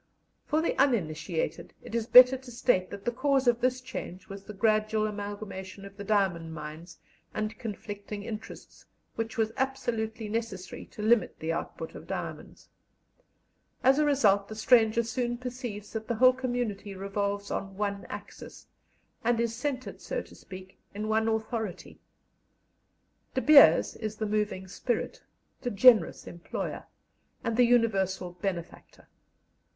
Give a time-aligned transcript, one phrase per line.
[0.47, 4.43] For the uninitiated it is better to state that the cause of this change was
[4.43, 6.97] the gradual amalgamation of the diamond mines
[7.35, 8.83] and conflicting interests,
[9.13, 12.67] which was absolutely necessary to limit the output of diamonds.
[13.83, 18.65] As a result the stranger soon perceives that the whole community revolves on one axis,
[19.23, 21.99] and is centred, so to speak, in one authority.
[23.35, 25.21] "De Beers" is the moving spirit,
[25.61, 26.87] the generous employer,
[27.43, 29.07] and the universal benefactor.